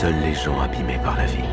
[0.00, 1.44] Seuls les gens abîmés par la vie.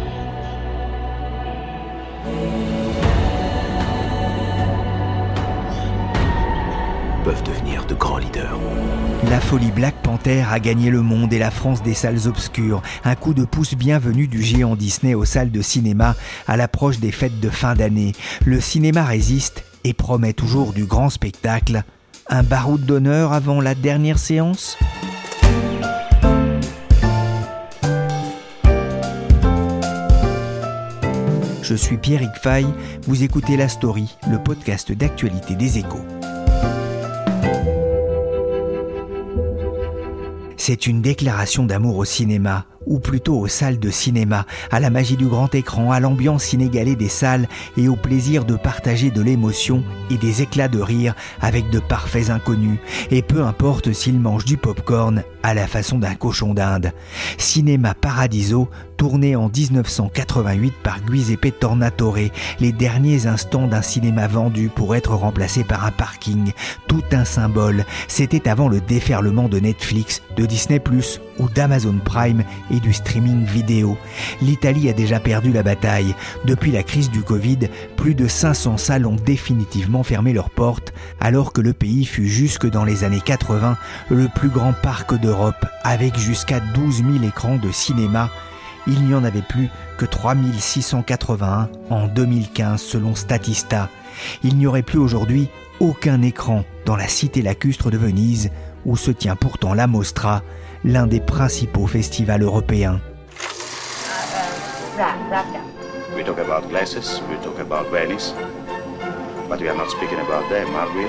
[7.26, 8.58] peuvent devenir de grands leaders.
[9.30, 12.82] La folie Black Panther a gagné le monde et la France des salles obscures.
[13.04, 16.16] Un coup de pouce bienvenu du géant Disney aux salles de cinéma
[16.48, 18.14] à l'approche des fêtes de fin d'année.
[18.45, 21.84] Le cinéma résiste et promet toujours du grand spectacle.
[22.30, 24.78] Un baroud d'honneur avant la dernière séance?
[31.70, 32.66] Je suis Pierrick Fay,
[33.02, 36.00] vous écoutez La Story, le podcast d'actualité des échos.
[40.56, 45.18] C'est une déclaration d'amour au cinéma, ou plutôt aux salles de cinéma, à la magie
[45.18, 49.84] du grand écran, à l'ambiance inégalée des salles et au plaisir de partager de l'émotion
[50.10, 52.80] et des éclats de rire avec de parfaits inconnus,
[53.12, 56.92] et peu importe s'ils mangent du pop-corn à la façon d'un cochon d'Inde.
[57.38, 62.18] Cinéma Paradiso, tourné en 1988 par Giuseppe Tornatore,
[62.60, 66.52] les derniers instants d'un cinéma vendu pour être remplacé par un parking,
[66.88, 67.86] tout un symbole.
[68.08, 70.80] C'était avant le déferlement de Netflix, de Disney⁇
[71.40, 73.98] ou d'Amazon Prime et du streaming vidéo.
[74.42, 76.16] L'Italie a déjà perdu la bataille.
[76.46, 81.54] Depuis la crise du Covid, plus de 500 salles ont définitivement fermé leurs portes, alors
[81.54, 83.78] que le pays fut jusque dans les années 80
[84.10, 88.30] le plus grand parc d'Europe, avec jusqu'à 12 000 écrans de cinéma.
[88.88, 93.90] Il n'y en avait plus que 3681 en 2015 selon Statista.
[94.44, 95.50] Il n'y aurait plus aujourd'hui
[95.80, 98.50] aucun écran dans la cité lacustre de Venise,
[98.86, 100.42] où se tient pourtant la Mostra,
[100.84, 103.00] l'un des principaux festivals européens.
[106.16, 108.34] We talk about glasses, we talk about Venice,
[109.48, 111.06] but we are not speaking about them, are we?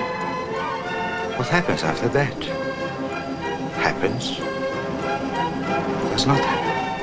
[1.39, 2.35] What happens after that?
[3.81, 4.39] Happens.
[6.11, 6.98] Does not happen.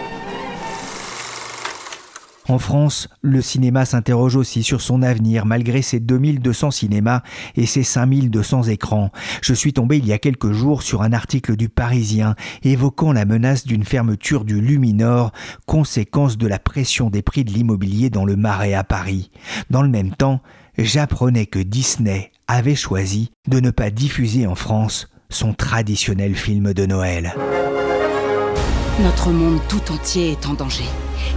[2.48, 7.22] En France, le cinéma s'interroge aussi sur son avenir malgré ses 2200 cinémas
[7.56, 9.12] et ses 5200 écrans.
[9.42, 13.26] Je suis tombé il y a quelques jours sur un article du Parisien évoquant la
[13.26, 15.32] menace d'une fermeture du Luminor,
[15.66, 19.32] conséquence de la pression des prix de l'immobilier dans le Marais à Paris.
[19.72, 20.42] Dans le même temps,
[20.78, 26.86] j'apprenais que Disney avait choisi de ne pas diffuser en France son traditionnel film de
[26.86, 27.34] Noël.
[29.02, 30.86] Notre monde tout entier est en danger.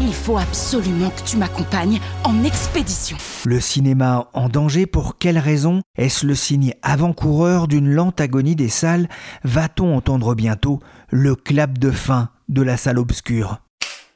[0.00, 3.16] Il faut absolument que tu m'accompagnes en expédition.
[3.44, 5.82] Le cinéma en danger, pour quelle raison?
[5.96, 9.08] Est-ce le signe avant-coureur d'une lente agonie des salles?
[9.44, 10.80] Va-t-on entendre bientôt
[11.10, 13.58] le clap de fin de la salle obscure?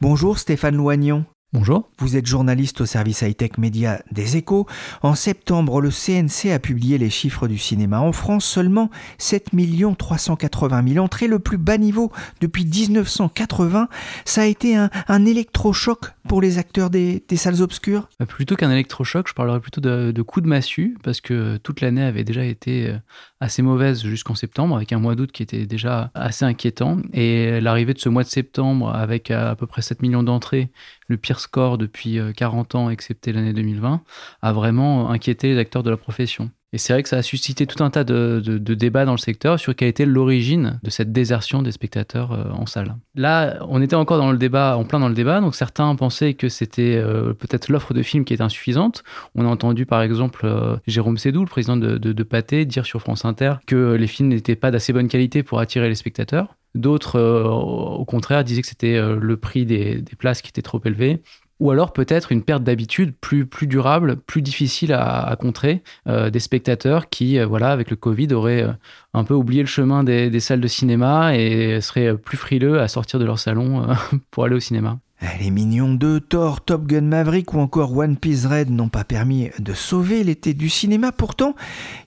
[0.00, 1.25] Bonjour Stéphane Loignon.
[1.54, 1.90] Bonjour.
[1.98, 4.66] Vous êtes journaliste au service high-tech média des échos.
[5.02, 8.00] En septembre, le CNC a publié les chiffres du cinéma.
[8.00, 9.50] En France, seulement 7
[9.98, 13.90] 380 000 entrées, le plus bas niveau depuis 1980.
[14.24, 18.08] Ça a été un, électrochoc pour les acteurs des, salles obscures?
[18.19, 21.82] Bah, Plutôt qu'un électrochoc, je parlerais plutôt de, de coup de massue, parce que toute
[21.82, 22.96] l'année avait déjà été euh,
[23.42, 26.98] assez mauvaise jusqu'en septembre, avec un mois d'août qui était déjà assez inquiétant.
[27.12, 30.70] Et l'arrivée de ce mois de septembre, avec à peu près 7 millions d'entrées,
[31.08, 34.02] le pire score depuis 40 euh, ans, excepté l'année 2020,
[34.42, 36.50] a vraiment inquiété les acteurs de la profession.
[36.72, 39.59] Et c'est vrai que ça a suscité tout un tas de, débats dans le secteur
[39.59, 42.97] sur quelle était l'origine de cette désertion des spectateurs euh, en salle.
[43.15, 46.34] Là, on était encore dans le débat, en plein dans le débat, donc certains pensaient
[46.34, 49.05] que c'était euh, peut-être l'offre de films qui était insuffisante.
[49.34, 50.50] On a entendu par exemple
[50.87, 54.56] Jérôme Sédou, le président de, de, Pathé, dire sur France Inter que les films n'étaient
[54.56, 56.56] pas d'assez bonne qualité pour attirer les spectateurs.
[56.75, 60.81] D'autres, euh, au contraire, disaient que c'était euh, le prix des, places qui était trop
[60.85, 61.23] élevé
[61.62, 67.09] ou alors peut-être une perte d'habitude plus, durable, plus difficile à, contrer euh, des spectateurs
[67.09, 68.67] qui, voilà, avec le Covid, auraient
[69.14, 73.20] un peu oublié le chemin des, salles de cinéma et seraient plus frileux à sortir
[73.20, 73.87] de leur salon
[74.32, 74.99] pour aller au cinéma.
[75.38, 79.50] Les Mignons 2, Thor, Top Gun Maverick ou encore One Piece Red n'ont pas permis
[79.61, 81.12] de sauver l'été du cinéma.
[81.12, 81.55] Pourtant,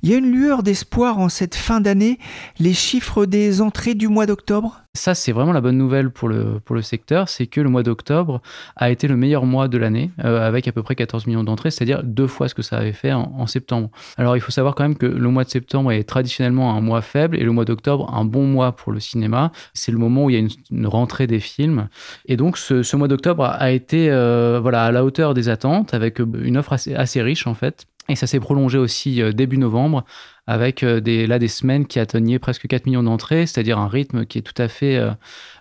[0.04, 2.20] il y a une lueur d'espoir en cette fin d'année.
[2.60, 6.62] Les chiffres des entrées du mois d'octobre Ça, c'est vraiment la bonne nouvelle pour le,
[6.64, 8.42] pour le secteur, c'est que le mois d'octobre
[8.78, 11.70] a été le meilleur mois de l'année, euh, avec à peu près 14 millions d'entrées,
[11.70, 13.90] c'est-à-dire deux fois ce que ça avait fait en, septembre.
[14.18, 17.02] Alors, il faut savoir quand même que le mois de septembre est traditionnellement un mois
[17.02, 19.52] faible et le mois d'octobre un bon mois pour le cinéma.
[19.74, 21.90] C'est le moment où il y a une, rentrée des films.
[22.26, 26.20] Et donc, ce, mois d'octobre a été euh, voilà, à la hauteur des attentes, avec
[26.20, 27.86] une offre assez, assez riche en fait.
[28.08, 30.06] Et ça s'est prolongé aussi euh, début novembre
[30.48, 34.26] avec euh, des, là des semaines qui atteignaient presque 4 millions d'entrées, c'est-à-dire un rythme
[34.26, 35.12] qui est tout à fait euh,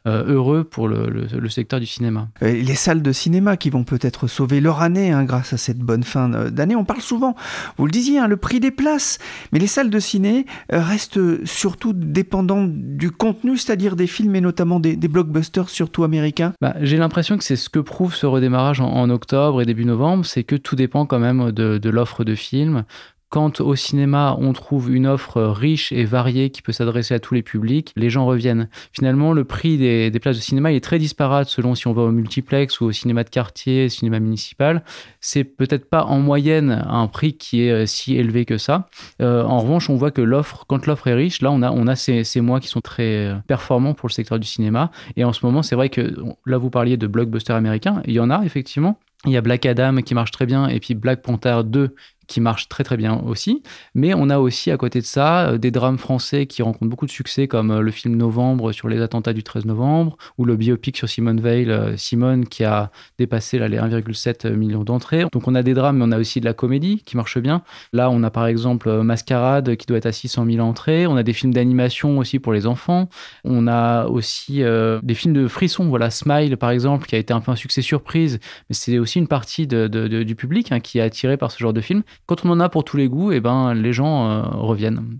[0.07, 2.29] euh, heureux pour le, le, secteur du cinéma.
[2.43, 6.03] Les salles de cinéma qui vont peut-être sauver leur année hein, grâce à cette bonne
[6.03, 6.77] fin d'année.
[6.77, 7.35] On parle souvent,
[7.79, 9.19] vous le disiez, hein, le prix des places,
[9.53, 14.81] mais les salles de ciné restent surtout dépendantes du contenu, c'est-à-dire des films et notamment
[14.81, 16.53] des, blockbusters, surtout américains.
[16.61, 20.25] Bah, J'ai l'impression que c'est ce que prouve ce redémarrage en, octobre et début novembre,
[20.27, 22.85] c'est que tout dépend quand même de, de l'offre de films.
[23.29, 27.35] Quand au cinéma, on trouve une offre riche et variée qui peut s'adresser à tous
[27.35, 28.69] les publics, les gens reviennent.
[28.93, 32.11] Finalement, le prix des, places de cinéma est très disparate selon si on va au
[32.11, 34.85] multiplex ou au cinéma de quartier, cinéma municipal.
[35.21, 38.89] C'est peut-être pas en moyenne un prix qui est euh, si élevé que ça.
[39.21, 42.25] Euh, en revanche, on voit que l'offre, quand l'offre est riche, là, on a, ces,
[42.25, 44.91] ces mois qui sont très euh, performants pour le secteur du cinéma.
[45.17, 46.15] Et en ce moment, c'est vrai que
[46.47, 48.03] là, vous parliez de blockbusters américains.
[48.07, 48.99] Il y en a effectivement.
[49.27, 51.95] Il y a Black Adam qui marche très bien et puis Black Panther 2
[52.27, 53.63] qui marche très très bien aussi.
[53.95, 57.07] Mais on a aussi à côté de ça euh, des drames français qui rencontrent beaucoup
[57.07, 60.57] de succès comme euh, le film Novembre sur les attentats du 13 novembre ou le
[60.57, 65.25] biopic sur Simone Veil, euh, Simone qui a dépassé là, les 1,7 millions d'entrées.
[65.33, 67.63] Donc on a des drames mais on a aussi de la comédie qui marche bien.
[67.93, 71.07] Là on a par exemple Mascarade qui doit être à 600 000 entrées.
[71.07, 73.09] On a des films d'animation aussi pour les enfants.
[73.45, 75.89] On a aussi des films de frisson.
[75.89, 78.39] Voilà Smile par exemple qui a été un peu un succès surprise
[78.69, 81.81] mais c'est aussi une partie du public hein, qui est attiré par ce genre de
[81.81, 82.03] film.
[82.27, 85.19] Quand on en a pour tous les goûts, et eh ben, les gens euh, reviennent.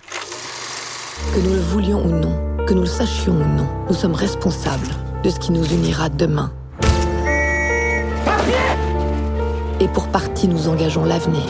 [1.35, 2.37] Que nous le voulions ou non,
[2.67, 4.89] que nous le sachions ou non, nous sommes responsables
[5.23, 6.53] de ce qui nous unira demain.
[9.81, 11.43] Et pour partie, nous engageons l'avenir.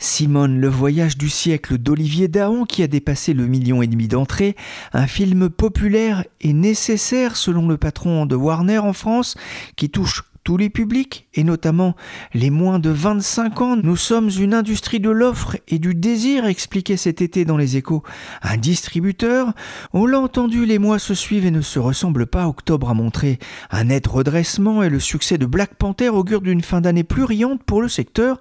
[0.00, 4.56] Simone, le voyage du siècle d'Olivier Daon qui a dépassé le million et demi d'entrées,
[4.94, 9.36] un film populaire et nécessaire selon le patron de Warner en France
[9.76, 11.94] qui touche tous les publics, et notamment
[12.34, 13.76] les moins de 25 ans.
[13.76, 18.02] Nous sommes une industrie de l'offre et du désir, expliquait cet été dans les échos
[18.42, 19.52] un distributeur.
[19.92, 22.48] On l'a entendu, les mois se suivent et ne se ressemblent pas.
[22.48, 23.38] Octobre a montré
[23.70, 27.62] un net redressement et le succès de Black Panther augure d'une fin d'année plus riante
[27.62, 28.40] pour le secteur.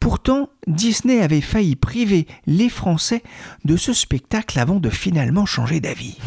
[0.00, 3.22] Pourtant, Disney avait failli priver les Français
[3.64, 6.18] de ce spectacle avant de finalement changer d'avis.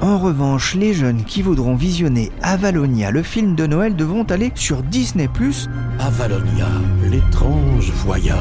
[0.00, 4.82] En revanche, les jeunes qui voudront visionner Avalonia, le film de Noël, devront aller sur
[4.82, 5.28] Disney⁇
[5.98, 6.68] Avalonia,
[7.10, 8.38] l'étrange voyage.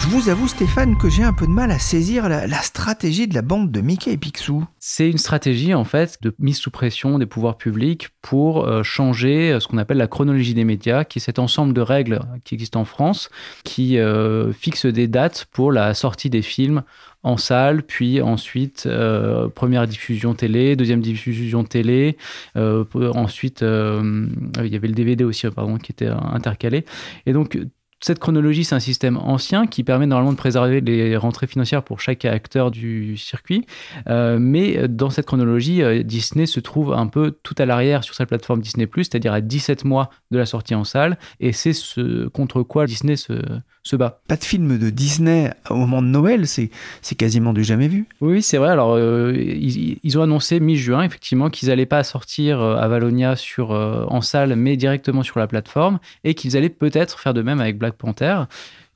[0.00, 3.34] Je vous avoue Stéphane que j'ai un peu de mal à saisir la, stratégie de
[3.34, 4.64] la bande de Mickey et Picsou.
[4.78, 9.52] C'est une stratégie en fait de mise sous pression des pouvoirs publics pour euh, changer
[9.52, 12.54] euh, ce qu'on appelle la chronologie des médias, qui est cet ensemble de règles qui
[12.54, 13.28] existent en France,
[13.62, 16.82] qui euh, fixe des dates pour la sortie des films
[17.22, 22.16] en salle, puis ensuite euh, première diffusion télé, deuxième diffusion télé,
[22.56, 26.86] ensuite il y avait le DVD aussi pardon qui était intercalé
[27.26, 27.58] et donc
[28.02, 32.00] cette chronologie, c'est un système ancien qui permet normalement de préserver les rentrées financières pour
[32.00, 33.66] chaque acteur du circuit.
[34.08, 38.14] Euh, mais dans cette chronologie, euh, Disney se trouve un peu tout à l'arrière sur
[38.14, 41.18] sa plateforme Disney⁇ c'est-à-dire à 17 mois de la sortie en salle.
[41.40, 43.34] Et c'est ce contre quoi Disney se,
[43.82, 44.22] se bat.
[44.28, 46.70] Pas de film de Disney au moment de Noël, c'est
[47.18, 48.06] quasiment du jamais vu.
[48.22, 48.70] Oui, c'est vrai.
[48.70, 54.56] Alors, euh, ils, ont annoncé mi-juin, effectivement, qu'ils n'allaient pas sortir Avalonia sur, en salle,
[54.56, 57.98] mais directement sur la plateforme, et qu'ils allaient peut-être faire de même avec Black Black
[57.98, 58.44] Panther.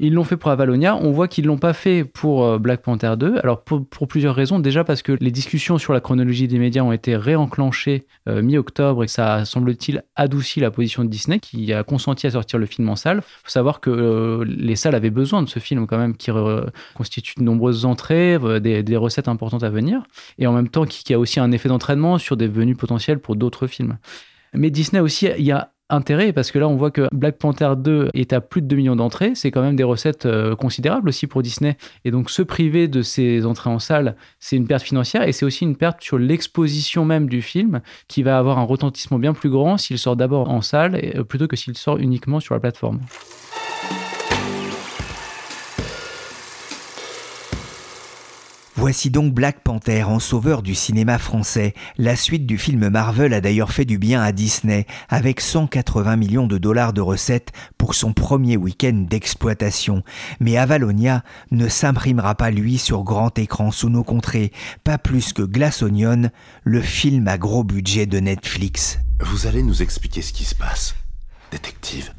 [0.01, 0.97] Ils l'ont fait pour Avalonia.
[0.97, 3.39] On voit qu'ils l'ont pas fait pour euh, Black Panther 2.
[3.43, 4.59] Alors pour, plusieurs raisons.
[4.59, 9.05] Déjà parce que les discussions sur la chronologie des médias ont été réenclenchées euh, mi-octobre
[9.05, 12.89] et ça semble-t-il, adouci la position de Disney qui a consenti à sortir le film
[12.89, 13.23] en salle.
[13.23, 16.31] Faut savoir que euh, les salles avaient besoin de ce film quand même qui
[16.95, 20.05] constitue de nombreuses entrées, des, recettes importantes à venir
[20.39, 23.19] et en même temps qui, qui a aussi un effet d'entraînement sur des venues potentielles
[23.19, 23.99] pour d'autres films.
[24.55, 27.73] Mais Disney aussi, il y a intérêt parce que là on voit que Black Panther
[27.77, 31.09] 2 est à plus de 2 millions d'entrées, c'est quand même des recettes euh, considérables
[31.09, 31.77] aussi pour Disney.
[32.05, 35.23] Et donc se priver de ces entrées en salle, c'est une perte financière.
[35.23, 39.19] Et c'est aussi une perte sur l'exposition même du film qui va avoir un retentissement
[39.19, 42.55] bien plus grand s'il sort d'abord en salle euh, plutôt que s'il sort uniquement sur
[42.55, 43.01] la plateforme.
[48.85, 51.73] Voici donc Black Panther en sauveur du cinéma français.
[51.97, 56.47] La suite du film Marvel a d'ailleurs fait du bien à Disney, avec 180 millions
[56.47, 60.03] de dollars de recettes pour son premier week-end d'exploitation.
[60.39, 64.53] Mais Avalonia ne s'imprimera pas lui sur grand écran sous nos contrées,
[64.85, 66.29] pas plus que Glass Onion,
[66.63, 68.99] le film à gros budget de Netflix.
[69.23, 70.95] Vous allez nous expliquer ce qui se passe,
[71.51, 72.13] détective.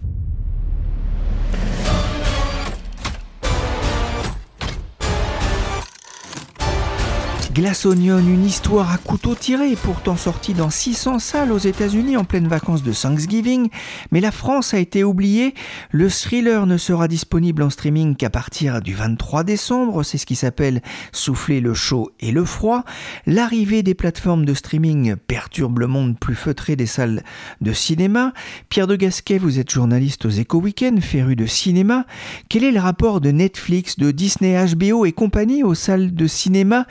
[7.55, 12.25] Glass Onion, une histoire à couteau tiré, pourtant sortie dans 600 salles aux États-Unis en
[12.25, 13.69] pleine vacances de Thanksgiving,
[14.11, 15.53] mais la France a été oubliée.
[15.89, 20.35] Le thriller ne sera disponible en streaming qu'à partir du 23 décembre, c'est ce qui
[20.35, 20.81] s'appelle
[21.13, 22.83] souffler le chaud et le froid.
[23.25, 27.23] L'arrivée des plateformes de streaming perturbe le monde plus feutré des salles
[27.61, 28.33] de cinéma.
[28.67, 32.05] Pierre de Gasquet, vous êtes journaliste aux Éco Weekend, féru de cinéma.
[32.49, 36.85] Quel est le rapport de Netflix, de Disney, HBO et compagnie aux salles de cinéma?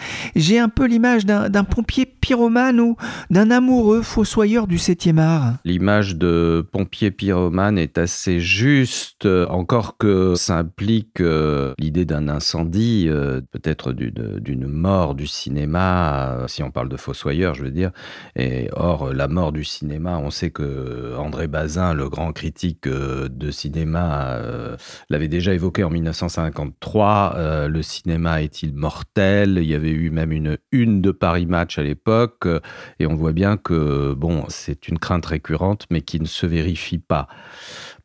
[0.59, 2.97] Un peu l'image d'un pompier pyromane ou
[3.28, 5.57] d'un amoureux fossoyeur du 7e art.
[5.66, 13.09] L'image de pompier pyromane est assez juste, encore que ça implique euh, l'idée d'un incendie,
[13.09, 17.90] euh, peut-être d'une mort du cinéma, euh, si on parle de fossoyeur, je veux dire.
[18.37, 23.50] Et or, la mort du cinéma, on sait que André Bazin, le grand critique de
[23.50, 24.38] cinéma,
[25.11, 27.66] l'avait déjà évoqué en 1953.
[27.69, 29.59] le cinéma est-il mortel?
[29.61, 32.13] Il y avait eu même une une de Paris Match à l'époque,
[32.47, 32.61] euh,
[32.99, 36.99] et on voit bien que bon, c'est une crainte récurrente, mais qui ne se vérifie
[36.99, 37.28] pas.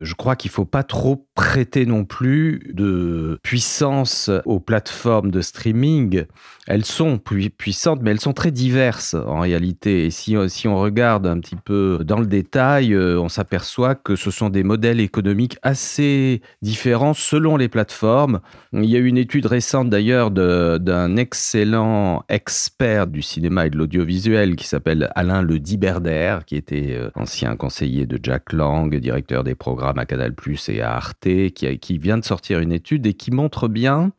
[0.02, 5.40] Je crois qu'il ne faut pas trop prêter non plus de puissance aux plateformes de
[5.40, 6.26] streaming.
[6.68, 10.06] Elles sont puissantes, mais elles sont très diverses en réalité.
[10.06, 10.36] Et si,
[10.68, 14.64] on regarde un petit peu dans le détail, euh, on s'aperçoit que ce sont des
[14.64, 18.42] modèles économiques assez différents selon les plateformes.
[18.74, 23.78] Il y a eu une étude récente d'ailleurs d'un excellent expert du cinéma et de
[23.78, 29.46] l'audiovisuel qui s'appelle Alain Le Diberder, qui était euh, ancien conseiller de Jack Lang, directeur
[29.46, 30.36] des programmes à Canal
[30.68, 34.12] et à Arte, qui, vient de sortir une étude et qui montre bien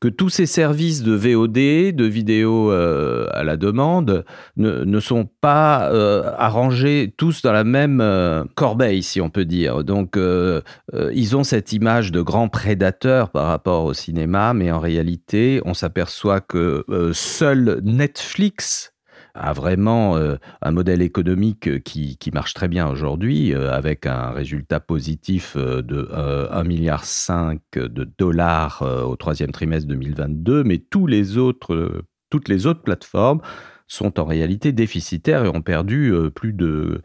[0.00, 4.24] que tous ces services de VOD, de vidéo euh, à la demande,
[4.56, 9.84] ne, sont pas euh, arrangés tous dans la même euh, corbeille, si on peut dire.
[9.84, 10.18] Donc,
[11.12, 15.74] ils ont cette image de grands prédateurs par rapport au cinéma, mais en réalité, on
[15.74, 18.92] s'aperçoit que seul Netflix
[19.34, 24.30] a vraiment euh, un modèle économique qui, qui marche très bien aujourd'hui, euh, avec un
[24.30, 27.04] résultat positif euh, de 1,5 milliard
[27.74, 33.40] de dollars au troisième trimestre 2022, mais tous les autres, toutes les autres plateformes
[33.86, 37.02] sont en réalité déficitaires et ont perdu plus de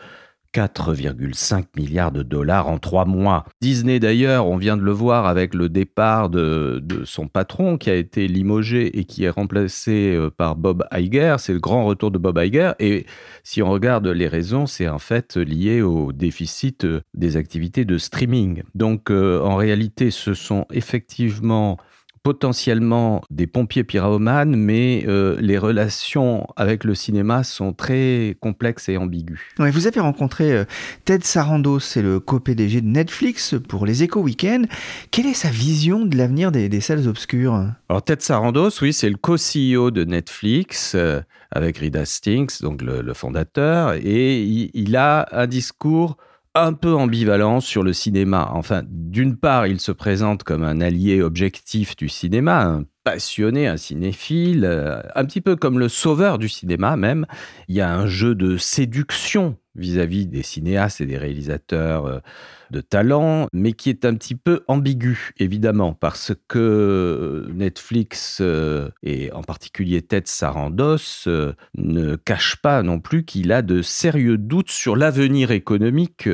[0.53, 3.45] 4,5 milliards de dollars en trois mois.
[3.59, 7.95] Disney d'ailleurs, on vient de le voir avec le départ de, son patron qui a
[7.95, 11.35] été limogé et qui est remplacé euh, par Bob Iger.
[11.39, 12.73] C'est le grand retour de Bob Iger.
[12.79, 13.05] Et
[13.43, 17.97] si on regarde les raisons, c'est en fait lié au déficit euh, des activités de
[17.97, 18.63] streaming.
[18.75, 21.77] Donc euh, en réalité, ce sont effectivement
[22.23, 28.95] potentiellement des pompiers pyromanes, mais euh, les relations avec le cinéma sont très complexes et
[28.95, 29.39] ambiguës.
[29.59, 30.63] vous avez rencontré euh,
[31.03, 34.63] Ted Sarandos, c'est le co-PDG de Netflix pour les Éco Weekends.
[35.11, 37.67] Quelle est sa vision de l'avenir des, salles obscures?
[37.89, 40.93] Alors Ted Sarandos, oui, c'est le co-CEO de Netflix.
[40.95, 41.21] Euh,
[41.55, 46.17] avec Reed Hastings, donc le, fondateur, et il a un discours
[46.55, 48.49] un peu ambivalent sur le cinéma.
[48.53, 53.77] Enfin, d'une part, il se présente comme un allié objectif du cinéma, un passionné, un
[53.77, 57.25] cinéphile, euh, un petit peu comme le sauveur du cinéma même.
[57.67, 62.19] Il y a un jeu de séduction vis-à-vis des cinéastes et des réalisateurs euh,
[62.71, 69.31] de talent, mais qui est un petit peu ambigu, évidemment, parce que Netflix euh, et
[69.31, 74.71] en particulier Ted Sarandos euh, ne cache pas non plus qu'il a de sérieux doutes
[74.71, 76.27] sur l'avenir économique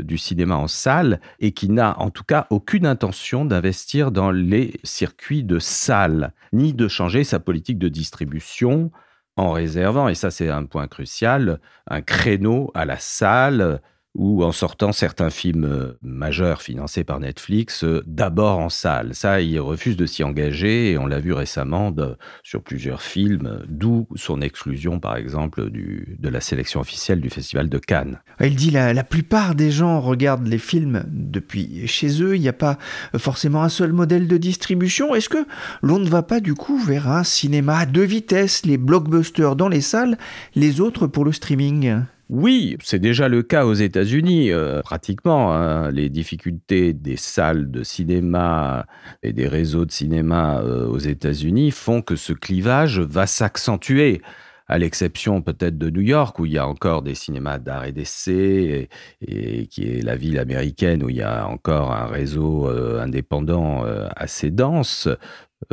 [0.00, 4.72] du cinéma en salle et qui n'a en tout cas aucune intention d'investir dans les
[4.82, 8.90] circuits de salle, ni de changer sa politique de distribution
[9.38, 13.80] en réservant, et ça c'est un point crucial, un créneau à la salle
[14.14, 19.14] ou en sortant certains films euh, majeurs financés par Netflix euh, d'abord en salle.
[19.14, 21.94] Ça, il refuse de s'y engager et on l'a vu récemment
[22.42, 27.68] sur plusieurs films, d'où son exclusion par exemple du, de la sélection officielle du Festival
[27.68, 28.20] de Cannes.
[28.40, 32.48] Il dit la, la plupart des gens regardent les films depuis chez eux, il n'y
[32.48, 32.78] a pas
[33.16, 35.14] forcément un seul modèle de distribution.
[35.14, 35.46] Est-ce que
[35.82, 39.68] l'on ne va pas du coup vers un cinéma à deux vitesses, les blockbusters dans
[39.68, 40.18] les salles,
[40.54, 42.02] les autres pour le streaming?
[42.28, 45.54] Oui, c'est déjà le cas aux États-Unis, euh, pratiquement.
[45.54, 45.90] Hein.
[45.90, 48.84] Les difficultés des salles de cinéma
[49.22, 54.20] et des réseaux de cinéma euh, aux États-Unis font que ce clivage va s'accentuer
[54.66, 57.92] à l'exception peut-être de New York, où il y a encore des cinémas d'art et
[57.92, 58.90] d'essai,
[59.22, 63.84] et, qui est la ville américaine où il y a encore un réseau euh, indépendant
[64.14, 65.08] assez dense.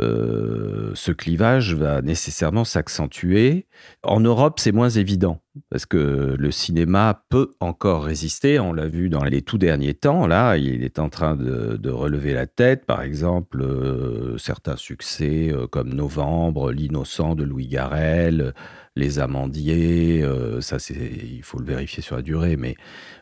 [0.00, 3.66] Euh, ce clivage va nécessairement s'accentuer.
[4.02, 5.40] En Europe, c'est moins évident
[5.70, 8.58] parce que le cinéma peut encore résister.
[8.58, 10.26] On l'a vu dans les tout derniers temps.
[10.26, 12.84] Là, il est en train de, relever la tête.
[12.84, 18.54] Par exemple, euh, certains succès euh, comme Novembre, L'Innocent de Louis Garrel,
[18.96, 20.24] Les Amandiers.
[20.60, 22.76] ça, c'est, il faut le vérifier sur la durée, mais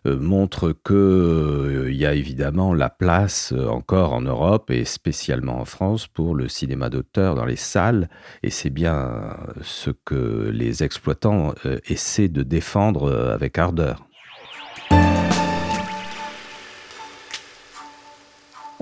[0.06, 5.58] euh, montre qu'il euh, y a évidemment la place euh, encore en Europe et spécialement
[5.58, 8.10] en France pour le cinéma d'auteur dans les salles.
[8.42, 11.54] Et c'est bien ce que les exploitants
[11.86, 14.06] essaient de défendre avec ardeur.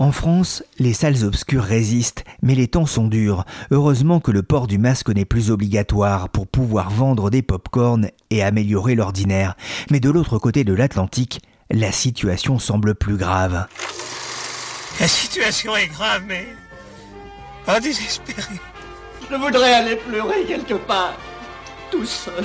[0.03, 3.45] En France, les salles obscures résistent, mais les temps sont durs.
[3.71, 8.43] Heureusement que le port du masque n'est plus obligatoire pour pouvoir vendre des pop-corns et
[8.43, 9.55] améliorer l'ordinaire.
[9.93, 11.41] Mais de l'autre côté de l'Atlantique,
[11.71, 13.69] la situation semble plus grave.
[14.99, 16.49] La situation est grave, mais
[17.65, 18.59] pas désespérée.
[19.31, 21.15] Je voudrais aller pleurer quelque part,
[21.93, 22.45] tout seul.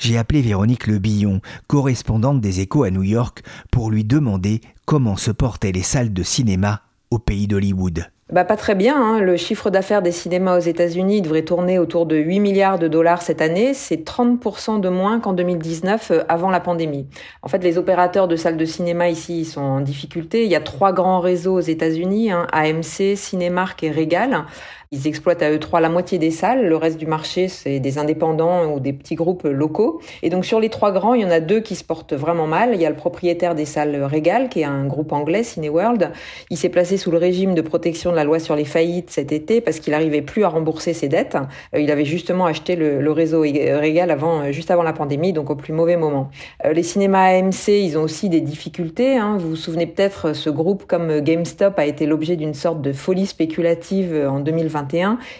[0.00, 5.16] J'ai appelé Véronique Le Billon, correspondante des Échos à New York, pour lui demander comment
[5.16, 6.80] se portaient les salles de cinéma
[7.10, 8.06] au pays d'Hollywood.
[8.32, 8.94] Bah pas très bien.
[8.96, 9.18] Hein.
[9.18, 13.22] Le chiffre d'affaires des cinémas aux États-Unis devrait tourner autour de 8 milliards de dollars
[13.22, 13.74] cette année.
[13.74, 17.08] C'est 30% de moins qu'en 2019, euh, avant la pandémie.
[17.42, 20.44] En fait, les opérateurs de salles de cinéma ici sont en difficulté.
[20.44, 24.44] Il y a trois grands réseaux aux États-Unis hein, AMC, Cinemark et Regal.
[24.92, 26.66] Ils exploitent à eux trois la moitié des salles.
[26.66, 30.00] Le reste du marché, c'est des indépendants ou des petits groupes locaux.
[30.24, 32.48] Et donc sur les trois grands, il y en a deux qui se portent vraiment
[32.48, 32.70] mal.
[32.74, 36.10] Il y a le propriétaire des salles Regal, qui est un groupe anglais, Cineworld.
[36.50, 39.30] Il s'est placé sous le régime de protection de la loi sur les faillites cet
[39.30, 41.36] été parce qu'il n'arrivait plus à rembourser ses dettes.
[41.72, 45.50] Euh, il avait justement acheté le, réseau Regal avant, euh, juste avant la pandémie, donc
[45.50, 46.30] au plus mauvais moment.
[46.64, 49.18] Euh, les cinémas AMC, ils ont aussi des difficultés.
[49.18, 49.36] Hein.
[49.38, 53.26] Vous vous souvenez peut-être, ce groupe comme GameStop a été l'objet d'une sorte de folie
[53.26, 54.79] spéculative en 2020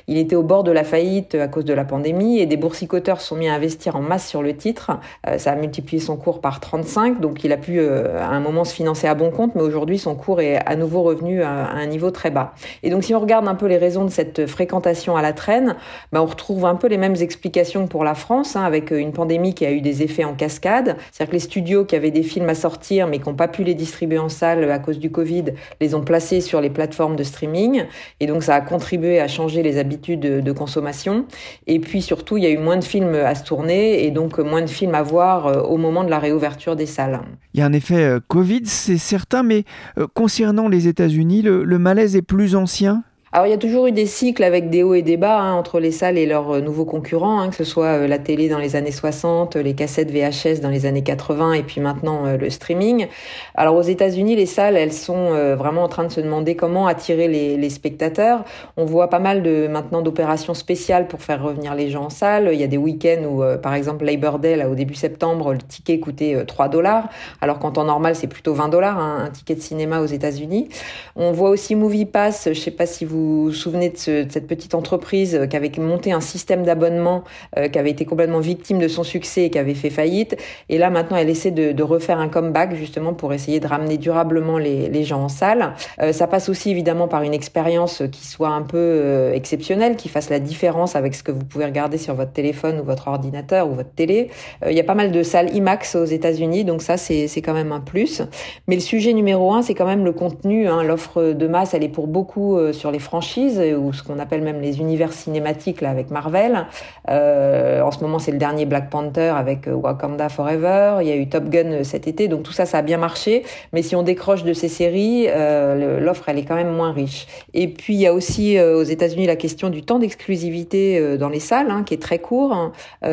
[0.09, 3.21] il était au bord de la faillite à cause de la pandémie et des boursicoteurs
[3.21, 4.93] sont mis à investir en masse sur le titre.
[5.27, 8.41] Euh, ça a multiplié son cours par 35, donc il a pu euh, à un
[8.41, 11.71] moment se financer à bon compte, mais aujourd'hui son cours est à nouveau revenu à,
[11.71, 12.55] un niveau très bas.
[12.83, 15.77] Et donc si on regarde un peu les raisons de cette fréquentation à la traîne,
[16.13, 19.13] ben, on retrouve un peu les mêmes explications que pour la France, hein, avec une
[19.13, 20.97] pandémie qui a eu des effets en cascade.
[21.13, 23.65] C'est-à-dire que les studios qui avaient des films à sortir mais qui n'ont pas pu
[23.65, 25.45] les distribuer en salle à cause du Covid,
[25.81, 27.85] les ont placés sur les plateformes de streaming.
[28.21, 31.25] Et donc ça a contribué à changer les habitudes de consommation.
[31.67, 34.39] Et puis surtout, il y a eu moins de films à se tourner et donc
[34.39, 37.21] moins de films à voir euh, au moment de la réouverture des salles.
[37.55, 39.65] Il y a un effet euh, Covid, c'est certain, mais
[39.99, 43.93] euh, concernant les États-Unis, le malaise est plus ancien alors il y a toujours eu
[43.93, 46.61] des cycles avec des hauts et des bas hein, entre les salles et leurs euh,
[46.61, 50.11] nouveaux concurrents, hein, que ce soit euh, la télé dans les années 60, les cassettes
[50.11, 53.07] VHS dans les années 80 et puis maintenant euh, le streaming.
[53.55, 57.29] Alors aux États-Unis, les salles, elles sont vraiment en train de se demander comment attirer
[57.29, 58.45] les, les spectateurs.
[58.77, 62.51] On voit pas mal de maintenant d'opérations spéciales pour faire revenir les gens en salle.
[62.53, 65.59] Il y a des week-ends où, par exemple, Labor Day, là, au début septembre, le
[65.59, 67.09] ticket coûtait 3 dollars,
[67.41, 70.69] alors qu'en temps normal, c'est plutôt 20 dollars hein, un ticket de cinéma aux États-Unis.
[71.17, 74.75] On voit aussi Movie Pass, je sais pas si vous vous souvenez de, cette petite
[74.75, 77.25] entreprise euh, qui avait monté un système d'abonnement
[77.57, 80.37] euh, qui avait été complètement victime de son succès et qui avait fait faillite.
[80.69, 84.59] Et là, maintenant, elle essaie de, refaire un comeback justement pour essayer de ramener durablement
[84.59, 85.73] les, gens en salle.
[86.01, 90.29] Euh, ça passe aussi évidemment par une expérience qui soit un peu exceptionnelle, qui fasse
[90.29, 93.75] la différence avec ce que vous pouvez regarder sur votre téléphone ou votre ordinateur ou
[93.75, 94.31] votre télé.
[94.69, 97.73] Il y a pas mal de salles IMAX aux États-Unis, donc ça, c'est quand même
[97.73, 98.23] un plus.
[98.69, 100.69] Mais le sujet numéro un, c'est quand même le contenu.
[100.69, 100.83] Hein.
[100.85, 104.61] L'offre de masse, elle est pour beaucoup sur les franchises ou ce qu'on appelle même
[104.61, 106.67] les univers cinématiques là avec Marvel.
[107.09, 110.99] Euh, en ce moment, c'est le dernier Black Panther avec euh, Wakanda Forever.
[111.01, 112.99] Il y a eu Top Gun euh, cet été, donc tout ça, ça a bien
[112.99, 113.43] marché.
[113.73, 117.27] Mais si on décroche de ces séries, l'offre elle est quand même moins riche.
[117.53, 121.41] Et puis il y a aussi aux États-Unis la question du temps d'exclusivité dans les
[121.41, 122.53] salles, hein, qui est très court.
[122.53, 122.73] Hein.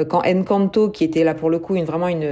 [0.09, 2.29] quand Encanto, qui était là pour le coup une vraiment une,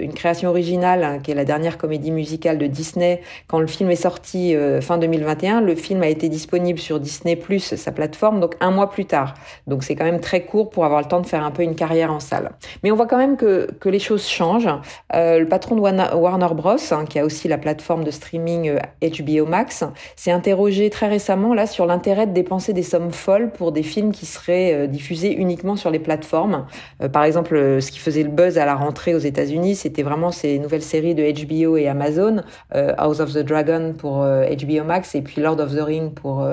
[0.00, 3.90] une création originale, hein, qui est la dernière comédie musicale de Disney, quand le film
[3.90, 8.56] est sorti fin 2021, le film a été disponible sur Disney Plus, sa plateforme, donc
[8.60, 9.34] un mois plus tard.
[9.66, 11.76] Donc c'est quand même très court pour avoir le temps de faire un peu une
[11.76, 12.50] carrière en salle.
[12.82, 14.68] Mais on voit quand même que, que les choses changent.
[15.14, 19.46] Euh, le patron de Warner Bros, hein, qui a aussi la plateforme de streaming HBO
[19.46, 19.84] Max,
[20.16, 24.12] s'est interrogé très récemment là sur l'intérêt de dépenser des sommes folles pour des films
[24.12, 26.66] qui seraient diffusés uniquement sur les plateformes.
[27.12, 30.58] par exemple, ce qui faisait le buzz à la rentrée aux États-Unis, c'était vraiment ces
[30.58, 35.40] nouvelles séries de HBO et Amazon, House of the Dragon pour HBO Max et puis
[35.40, 36.52] Lord of the Ring pour euh,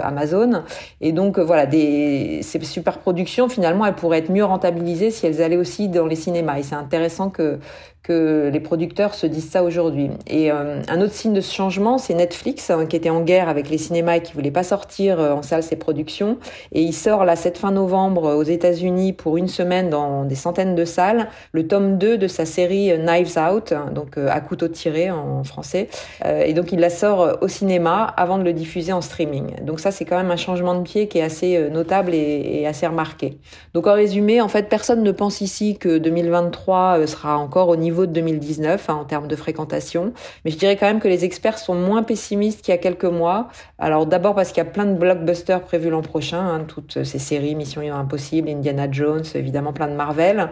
[1.00, 5.26] Et donc euh, voilà, des, ces super productions, finalement, elles pourraient être mieux rentabilisées si
[5.26, 6.60] elles allaient aussi dans les cinémas.
[6.60, 7.60] Et c'est intéressant que,
[8.04, 10.10] que les producteurs se disent ça aujourd'hui.
[10.28, 13.50] Et euh, un autre signe de ce changement, c'est Netflix, hein, qui était en guerre
[13.50, 16.38] avec les cinémas et qui voulait pas sortir en salle ses productions.
[16.72, 20.76] Et il sort là, cette fin novembre, aux États-Unis, pour une semaine dans des centaines
[20.76, 25.12] de salles, le tome 2 de sa série Knives Out, hein, donc à couteau tiré
[25.12, 25.90] en français.
[26.26, 29.64] et donc il la sort au cinéma avant de le diffuser en streaming.
[29.64, 32.66] Donc ça, c'est quand même un changement de pied qui est assez euh, notable et,
[32.66, 33.38] assez remarqué.
[33.74, 37.76] Donc en résumé, en fait, personne ne pense ici que 2023 euh, sera encore au
[37.76, 40.14] niveau de 2019 hein, en termes de fréquentation.
[40.46, 43.06] Mais je dirais quand même que les experts sont moins pessimistes qu'il y a quelques
[43.06, 43.50] mois.
[43.78, 47.20] Alors d'abord parce qu'il y a plein de blockbusters prévus l'an prochain, hein, toutes ces
[47.20, 50.50] séries, Mission Impossible, Indiana Jones, évidemment plein de Marvel.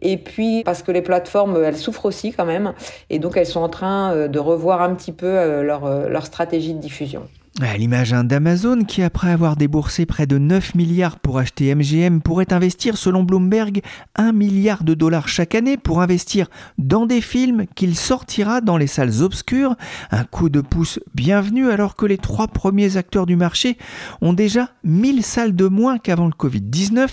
[0.00, 2.72] Et puis parce que les plateformes, elles souffrent aussi quand même.
[3.10, 6.74] Et donc elles sont en train euh, de revoir un petit peu leur, leur stratégie
[6.74, 7.22] de diffusion.
[7.60, 12.50] À l'image d'Amazon qui, après avoir déboursé près de 9 milliards pour acheter MGM, pourrait
[12.50, 13.82] investir, selon Bloomberg,
[14.16, 18.86] 1 milliard de dollars chaque année pour investir dans des films qu'il sortira dans les
[18.86, 19.76] salles obscures.
[20.10, 23.76] Un coup de pouce bienvenu alors que les trois premiers acteurs du marché
[24.22, 27.08] ont déjà 1000 salles de moins qu'avant le Covid-19.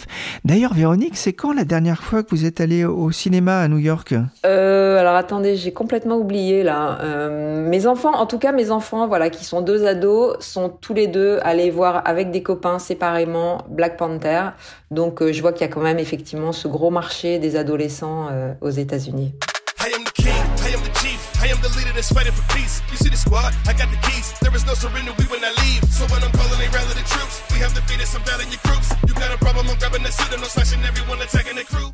[0.45, 3.78] D'ailleurs, Véronique, c'est quand la dernière fois que vous êtes allée au cinéma à New
[3.78, 4.15] York?
[4.45, 6.97] Euh, Alors attendez, j'ai complètement oublié là.
[7.02, 10.93] Euh, mes enfants, en tout cas mes enfants, voilà, qui sont deux ados, sont tous
[10.93, 14.49] les deux allés voir avec des copains séparément Black Panther.
[14.91, 18.27] Donc euh, je vois qu'il y a quand même effectivement ce gros marché des adolescents
[18.31, 19.33] euh, aux États-Unis.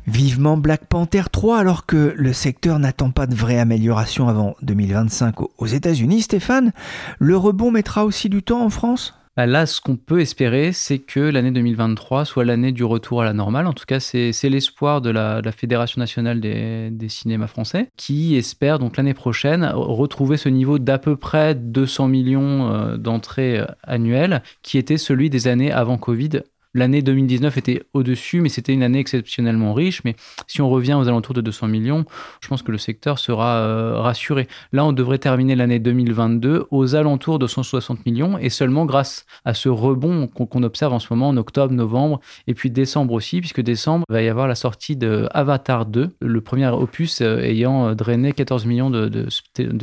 [0.06, 5.36] Vivement Black Panther 3 alors que le secteur n'attend pas de vraie amélioration avant 2025
[5.56, 6.72] aux États-Unis, Stéphane.
[7.18, 9.14] Le rebond mettra aussi du temps en France?
[9.36, 13.34] Là, ce qu'on peut espérer, c'est que l'année 2023 soit l'année du retour à la
[13.34, 13.66] normale.
[13.66, 18.78] En tout cas, c'est l'espoir de la, Fédération nationale des, des, cinémas français qui espère
[18.78, 24.42] donc l'année prochaine retrouver ce niveau d'à peu près 200 millions euh, d'entrées euh, annuelles
[24.62, 26.42] qui était celui des années avant Covid
[26.76, 30.04] L'année 2019 était au-dessus, mais c'était une année exceptionnellement riche.
[30.04, 30.14] Mais
[30.46, 32.04] si on revient aux alentours de 200 millions,
[32.42, 34.46] je pense que le secteur sera euh, rassuré.
[34.72, 39.54] Là, on devrait terminer l'année 2022 aux alentours de 160 millions, et seulement grâce à
[39.54, 43.62] ce rebond qu'on observe en ce moment en octobre, novembre, et puis décembre aussi, puisque
[43.62, 47.94] décembre, il va y avoir la sortie de Avatar 2, le premier opus euh, ayant
[47.94, 49.28] drainé 14 millions de,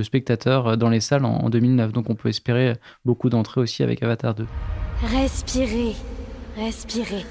[0.03, 1.91] spectateurs dans les salles en 2009.
[1.91, 4.45] Donc on peut espérer beaucoup d'entrées aussi avec Avatar 2.
[5.01, 5.95] Respirez.
[6.55, 7.25] Respirez.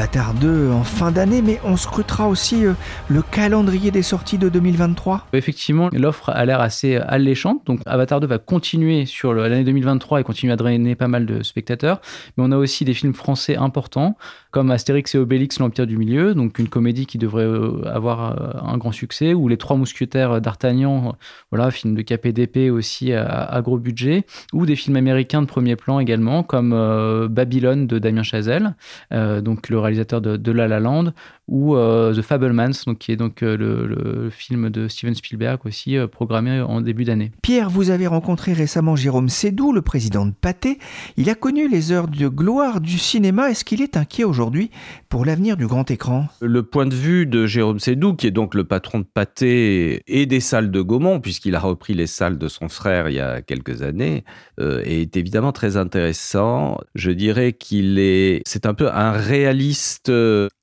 [0.00, 2.74] Avatar 2 en fin d'année, mais on scrutera aussi euh,
[3.08, 5.26] le calendrier des sorties de 2023.
[5.32, 7.66] Effectivement, l'offre a l'air assez alléchante.
[7.66, 11.42] Donc Avatar 2 va continuer sur l'année 2023 et continuer à drainer pas mal de
[11.42, 12.00] spectateurs.
[12.36, 14.16] Mais on a aussi des films français importants
[14.50, 18.60] comme Astérix et Obélix, l'Empire du Milieu, donc une comédie qui devrait euh, avoir euh,
[18.62, 21.16] un grand succès, ou Les Trois Mousquetaires d'Artagnan,
[21.50, 26.00] voilà, film de KPDP aussi à, gros budget, ou des films américains de premier plan
[26.00, 26.70] également, comme
[27.30, 28.74] Babylone de Damien Chazelle,
[29.10, 31.12] donc le réalisateur de, La La Land,
[31.50, 35.96] ou euh, The Fablemans, donc, qui est donc euh, le, film de Steven Spielberg aussi,
[35.96, 37.32] euh, programmé en début d'année.
[37.42, 40.78] Pierre, vous avez rencontré récemment Jérôme Sédou, le président de Pathé.
[41.16, 43.50] Il a connu les heures de gloire du cinéma.
[43.50, 44.39] Est-ce qu'il est inquiet aujourd'hui?
[45.08, 46.26] Pour l'avenir du grand écran.
[46.40, 50.26] Le point de vue de Jérôme Sédou, qui est donc le patron de Pathé et
[50.26, 53.42] des salles de Gaumont, puisqu'il a repris les salles de son frère il y a
[53.42, 54.24] quelques années,
[54.58, 56.78] est évidemment très intéressant.
[56.94, 60.10] Je dirais qu'il est, c'est un peu un réaliste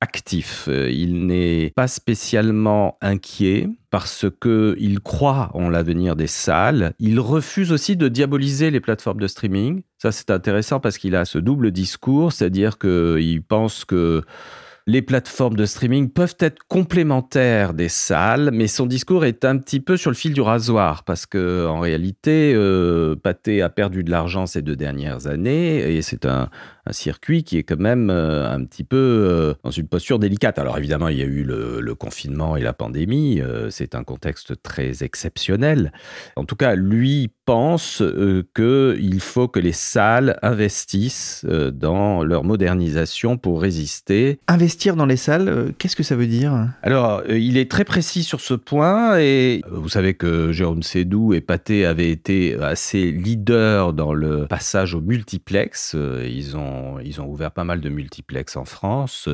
[0.01, 0.65] actif.
[0.67, 6.93] Euh, il n'est pas spécialement inquiet parce qu'il croit en l'avenir des salles.
[6.99, 9.81] Il refuse aussi de diaboliser les plateformes de streaming.
[9.97, 14.23] Ça, c'est intéressant parce qu'il a ce double discours, c'est-à-dire qu'il pense que
[14.87, 19.81] les plateformes de streaming peuvent être complémentaires des salles, mais son discours est un petit
[19.81, 24.45] peu sur le fil du rasoir parce que en réalité, euh, a perdu de l'argent
[24.45, 26.49] ces deux dernières années et c'est un,
[26.87, 30.59] un circuit qui est quand même euh, un petit peu euh, dans une posture délicate.
[30.59, 34.61] Alors évidemment, il y a eu le, confinement et la pandémie, euh, c'est un contexte
[34.61, 35.91] très exceptionnel.
[36.35, 38.03] En tout cas, lui pense
[38.55, 44.39] qu'il faut que les salles investissent dans leur modernisation pour résister.
[44.47, 46.67] Investir dans les salles, qu'est-ce que ça veut dire?
[46.83, 51.39] Alors, il est très précis sur ce point et vous savez que Jérôme Sédou et
[51.41, 55.95] Pathé avaient été assez leaders dans le passage au multiplex.
[55.95, 59.29] Ils ont ils ont ouvert pas mal de multiplex en France.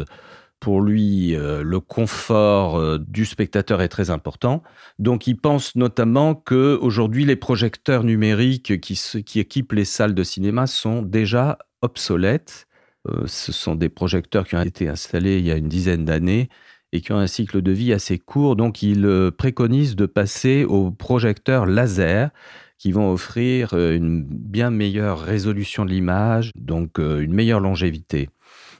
[0.63, 4.63] Pour lui, euh, le confort euh, du spectateur est très important.
[4.97, 10.23] Donc, il pense notamment que aujourd'hui, les projecteurs numériques qui, qui équipent les salles de
[10.23, 12.67] cinéma sont déjà obsolètes.
[13.09, 16.47] Euh, ce sont des projecteurs qui ont été installés il y a une dizaine d'années
[16.93, 18.55] et qui ont un cycle de vie assez court.
[18.55, 22.29] Donc, il préconise de passer aux projecteurs laser
[22.77, 28.29] qui vont offrir euh, une bien meilleure résolution de l'image, donc euh, une meilleure longévité.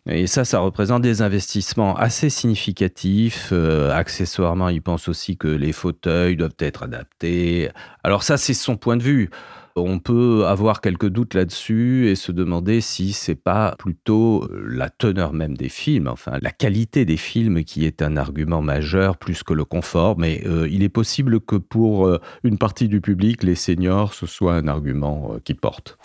[0.06, 3.49] Et ça, ça représente des investissements assez significatifs.
[3.53, 7.69] Euh, accessoirement, il pense aussi que les fauteuils doivent être adaptés.
[8.03, 9.29] Alors ça, c'est son point de vue.
[9.75, 14.91] On peut avoir quelques doutes là-dessus et se demander si c'est pas plutôt euh, la
[14.91, 19.41] teneur même des films, enfin la qualité des films qui est un argument majeur plus
[19.41, 20.19] que le confort.
[20.19, 24.27] Mais euh, il est possible que pour euh, une partie du public, les seniors, ce
[24.27, 25.97] soit un argument qui porte.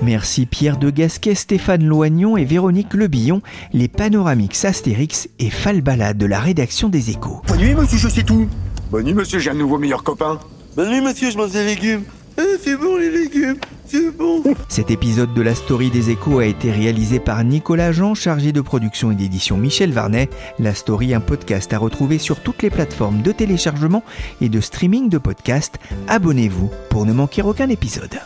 [0.00, 3.42] Merci Pierre de Gasquet, Stéphane Loignon et Véronique Lebillon,
[3.74, 7.42] les panoramiques Astérix et Falbala de la rédaction des Échos.
[7.48, 8.48] Bonne nuit monsieur, je sais tout.
[8.90, 10.38] Bonne nuit monsieur, j'ai un nouveau meilleur copain.
[10.78, 12.04] Bonne nuit, monsieur, je mange des légumes.
[12.38, 13.56] Ah, c'est bon, les légumes.
[13.84, 14.44] C'est bon.
[14.68, 18.60] Cet épisode de la Story des Échos a été réalisé par Nicolas Jean, chargé de
[18.60, 20.30] production et d'édition Michel Varnet.
[20.60, 24.04] La Story, un podcast à retrouver sur toutes les plateformes de téléchargement
[24.40, 25.80] et de streaming de podcasts.
[26.06, 28.20] Abonnez-vous pour ne manquer aucun épisode.